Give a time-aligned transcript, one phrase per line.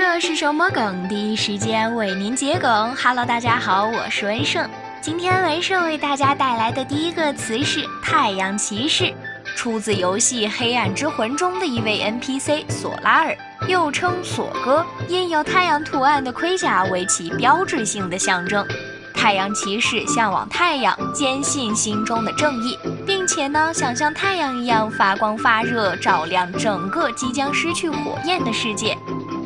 [0.00, 1.08] 这是什么梗？
[1.08, 2.94] 第一时间为您解梗。
[2.94, 4.64] Hello，大家好，我是文胜。
[5.00, 9.12] 今天文胜为大家带来的第一个词是“太阳骑士”，
[9.56, 18.64] 出自游戏《黑暗之魂》中的一位 NPC 索拉尔，又称索哥，印有太阳图案的盔甲为其标志性的象征。
[19.12, 28.96] 太阳骑士向往太阳，坚信心中的正义，并且呢，想像太阳一样发光发热，照亮整个即将失去火焰的世界。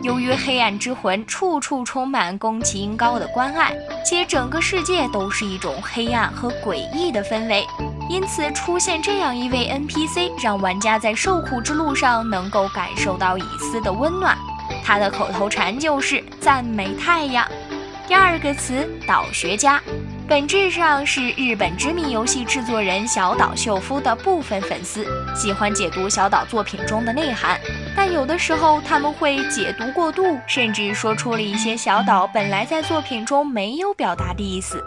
[0.02, 3.72] 由于黑暗之魂处处充满宫崎英高的关爱，
[4.04, 7.64] 且整个世界都是一种黑暗和诡异的氛围，
[8.10, 14.36] 因此出现这样一位 NPC，让玩家在受苦之路上能够感受到一丝的温暖。
[14.84, 17.46] 他的口头禅就是赞美太阳。
[18.08, 19.80] 第二个词，导学家，
[20.32, 27.60] 本质上是日本知名游戏制作人小岛秀夫的部分粉丝，喜欢解读小岛作品中的内涵，
[27.94, 34.82] 但有的时候他们会解读过度，甚至说出了一些小岛本来在作品中没有表达的意思，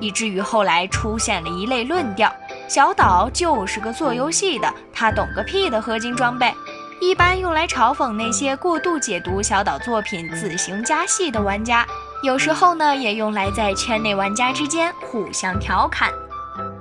[0.00, 2.34] 以至于后来出现了一类论调：
[2.66, 6.52] 小岛就是个做游戏的，他懂个屁的合金装备，
[7.00, 11.86] 一般用来嘲讽那些过度解读小岛作品、自行加戏的玩家。
[12.22, 16.12] 有时候呢，也用来在圈内玩家之间互相调侃。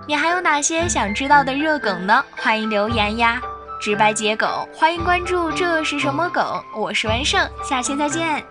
[0.08, 2.24] 你还有哪些想知道的热梗呢？
[2.38, 3.40] 欢迎留言呀！
[3.80, 5.52] 直白解梗，欢迎关注。
[5.52, 6.44] 这是什么梗？
[6.76, 8.44] 我是文胜，下期再见。